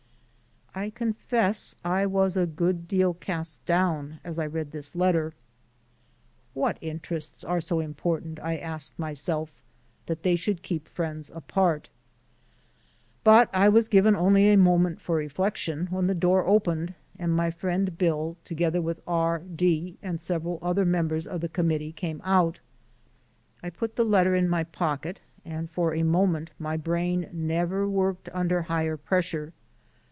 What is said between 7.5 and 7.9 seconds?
so